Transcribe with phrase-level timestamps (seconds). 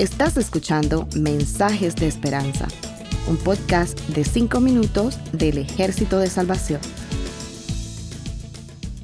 [0.00, 2.66] Estás escuchando Mensajes de Esperanza,
[3.28, 6.80] un podcast de 5 minutos del Ejército de Salvación.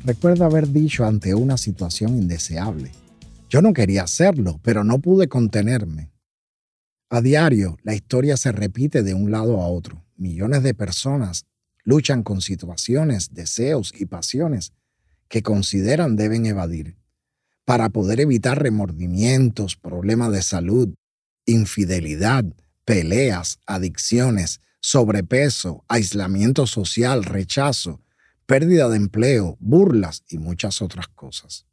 [0.04, 2.92] Recuerdo haber dicho ante una situación indeseable.
[3.50, 6.10] Yo no quería hacerlo, pero no pude contenerme.
[7.10, 10.02] A diario, la historia se repite de un lado a otro.
[10.16, 11.44] Millones de personas
[11.84, 14.72] luchan con situaciones, deseos y pasiones
[15.28, 16.96] que consideran deben evadir
[17.66, 20.94] para poder evitar remordimientos, problemas de salud,
[21.46, 22.44] infidelidad,
[22.84, 28.00] peleas, adicciones, sobrepeso, aislamiento social, rechazo,
[28.46, 31.66] pérdida de empleo, burlas y muchas otras cosas.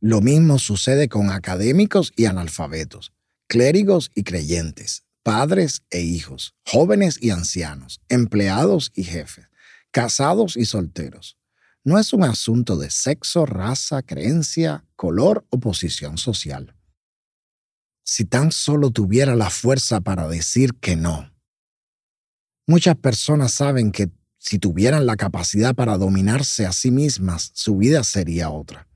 [0.00, 3.12] Lo mismo sucede con académicos y analfabetos,
[3.46, 9.46] clérigos y creyentes, padres e hijos, jóvenes y ancianos, empleados y jefes,
[9.92, 11.39] casados y solteros.
[11.84, 16.74] No es un asunto de sexo, raza, creencia, color o posición social.
[18.04, 21.32] Si tan solo tuviera la fuerza para decir que no.
[22.66, 28.04] Muchas personas saben que si tuvieran la capacidad para dominarse a sí mismas, su vida
[28.04, 28.88] sería otra.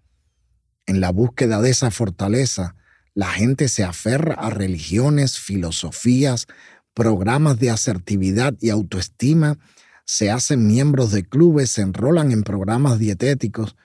[0.86, 2.76] En la búsqueda de esa fortaleza,
[3.14, 6.46] la gente se aferra a religiones, filosofías,
[6.94, 9.58] programas de asertividad y autoestima,
[10.04, 13.76] se hacen miembros de clubes, se enrolan en programas dietéticos,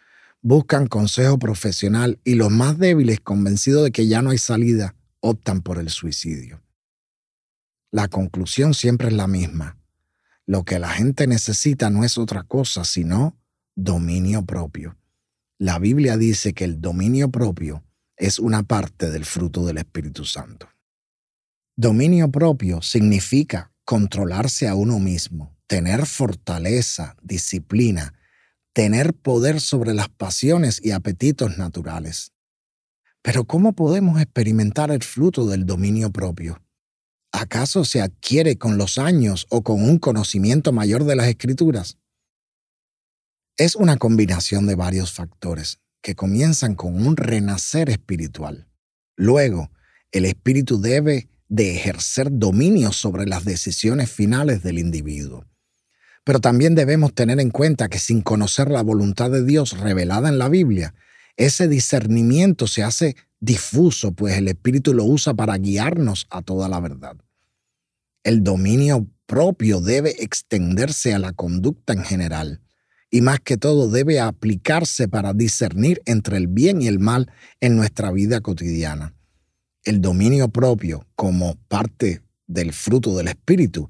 [0.41, 5.61] buscan consejo profesional y los más débiles, convencidos de que ya no hay salida, optan
[5.61, 6.61] por el suicidio.
[7.91, 9.77] La conclusión siempre es la misma.
[10.45, 13.37] Lo que la gente necesita no es otra cosa sino
[13.75, 14.97] dominio propio.
[15.57, 17.83] La Biblia dice que el dominio propio
[18.15, 20.67] es una parte del fruto del Espíritu Santo.
[21.75, 28.15] Dominio propio significa controlarse a uno mismo, tener fortaleza, disciplina,
[28.73, 32.33] tener poder sobre las pasiones y apetitos naturales.
[33.21, 36.59] Pero ¿cómo podemos experimentar el fruto del dominio propio?
[37.31, 41.99] ¿Acaso se adquiere con los años o con un conocimiento mayor de las escrituras?
[43.55, 48.67] Es una combinación de varios factores, que comienzan con un renacer espiritual.
[49.15, 49.69] Luego,
[50.11, 55.45] el espíritu debe de ejercer dominio sobre las decisiones finales del individuo.
[56.23, 60.37] Pero también debemos tener en cuenta que sin conocer la voluntad de Dios revelada en
[60.37, 60.93] la Biblia,
[61.37, 66.79] ese discernimiento se hace difuso, pues el Espíritu lo usa para guiarnos a toda la
[66.79, 67.15] verdad.
[68.23, 72.61] El dominio propio debe extenderse a la conducta en general
[73.11, 77.75] y más que todo debe aplicarse para discernir entre el bien y el mal en
[77.75, 79.15] nuestra vida cotidiana.
[79.83, 83.89] El dominio propio, como parte del fruto del Espíritu,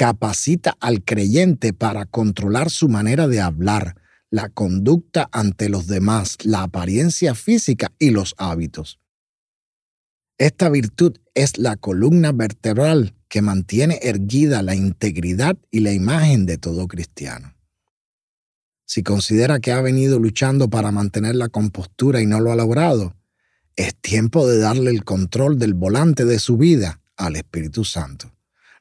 [0.00, 4.00] capacita al creyente para controlar su manera de hablar,
[4.30, 8.98] la conducta ante los demás, la apariencia física y los hábitos.
[10.38, 16.56] Esta virtud es la columna vertebral que mantiene erguida la integridad y la imagen de
[16.56, 17.54] todo cristiano
[18.90, 23.14] si considera que ha venido luchando para mantener la compostura y no lo ha logrado,
[23.76, 28.32] es tiempo de darle el control del volante de su vida al Espíritu Santo.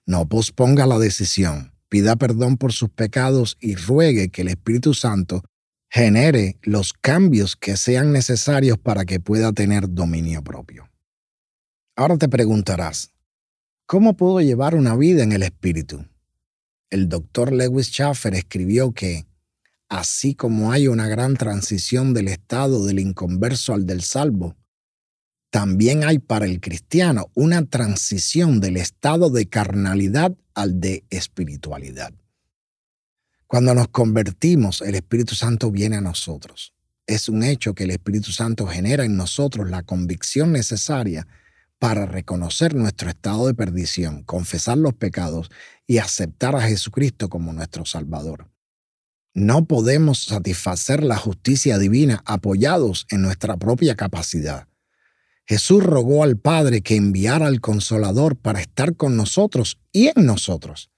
[0.09, 5.43] No posponga la decisión, pida perdón por sus pecados y ruegue que el Espíritu Santo
[5.87, 10.89] genere los cambios que sean necesarios para que pueda tener dominio propio.
[11.95, 13.11] Ahora te preguntarás,
[13.85, 16.03] ¿cómo puedo llevar una vida en el Espíritu?
[16.89, 19.27] El doctor Lewis Schaffer escribió que
[19.89, 24.55] así como hay una gran transición del estado del inconverso al del salvo,
[25.49, 32.13] también hay para el cristiano una transición del estado de carnalidad al de espiritualidad.
[33.47, 36.73] Cuando nos convertimos, el Espíritu Santo viene a nosotros.
[37.07, 41.25] Es un hecho que el Espíritu Santo genera en nosotros la convicción necesaria
[41.79, 45.49] para reconocer nuestro estado de perdición, confesar los pecados
[45.87, 48.51] y aceptar a Jesucristo como nuestro Salvador.
[49.33, 54.68] No podemos satisfacer la justicia divina apoyados en nuestra propia capacidad.
[55.49, 60.91] Jesús rogó al Padre que enviara al Consolador para estar con nosotros y en nosotros.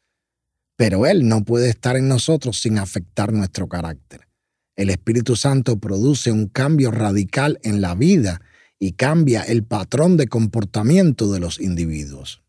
[0.75, 4.27] Pero Él no puede estar en nosotros sin afectar nuestro carácter.
[4.75, 8.41] El Espíritu Santo produce un cambio radical en la vida
[8.77, 12.43] y cambia el patrón de comportamiento de los individuos.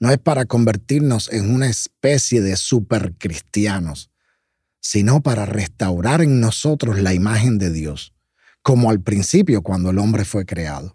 [0.00, 4.08] No es para convertirnos en una especie de supercristianos
[4.84, 8.12] sino para restaurar en nosotros la imagen de Dios,
[8.64, 10.94] como al principio cuando el hombre fue creado.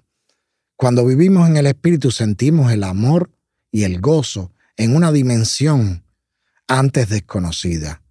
[0.76, 3.32] Cuando vivimos en el Espíritu sentimos el amor
[3.72, 6.04] y el gozo en una dimensión
[6.68, 8.02] antes desconocida.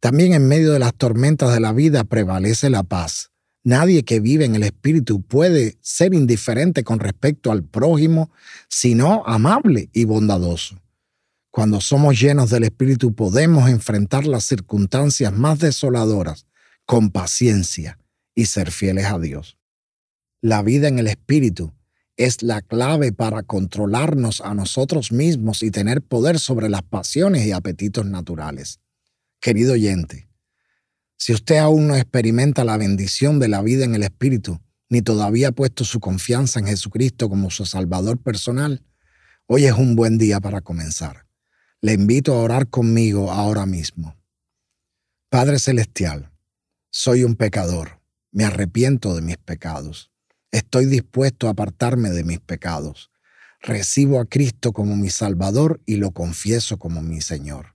[0.00, 3.30] También en medio de las tormentas de la vida prevalece la paz,
[3.62, 8.30] Nadie que vive en el Espíritu puede ser indiferente con respecto al prójimo,
[8.68, 10.80] sino amable y bondadoso.
[11.50, 16.46] Cuando somos llenos del Espíritu podemos enfrentar las circunstancias más desoladoras
[16.86, 17.98] con paciencia
[18.34, 19.58] y ser fieles a Dios.
[20.40, 21.72] La vida en el Espíritu
[22.16, 27.52] es la clave para controlarnos a nosotros mismos y tener poder sobre las pasiones y
[27.52, 28.80] apetitos naturales.
[29.40, 30.28] Querido oyente,
[31.16, 35.48] si usted aún no experimenta la bendición de la vida en el Espíritu, ni todavía
[35.48, 38.82] ha puesto su confianza en Jesucristo como su Salvador personal,
[39.46, 41.26] hoy es un buen día para comenzar.
[41.80, 44.16] Le invito a orar conmigo ahora mismo.
[45.30, 46.32] Padre Celestial,
[46.90, 47.99] soy un pecador,
[48.32, 50.10] me arrepiento de mis pecados,
[50.52, 53.10] estoy dispuesto a apartarme de mis pecados,
[53.60, 57.74] recibo a Cristo como mi Salvador y lo confieso como mi Señor.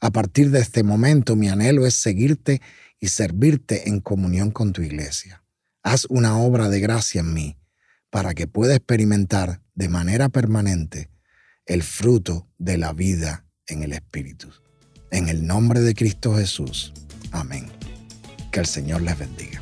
[0.00, 2.60] A partir de este momento mi anhelo es seguirte
[2.98, 5.44] y servirte en comunión con tu iglesia.
[5.82, 7.56] Haz una obra de gracia en mí
[8.10, 11.10] para que pueda experimentar de manera permanente
[11.66, 14.48] el fruto de la vida en el Espíritu.
[15.10, 16.92] En el nombre de Cristo Jesús.
[17.30, 17.70] Amén.
[18.50, 19.61] Que el Señor les bendiga.